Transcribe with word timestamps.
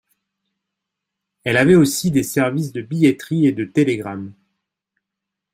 Elle 1.43 1.57
avait 1.57 1.75
aussi 1.75 2.09
des 2.09 2.23
services 2.23 2.71
de 2.71 2.81
billetterie 2.81 3.45
et 3.45 3.51
de 3.51 3.65
télégramme. 3.65 4.33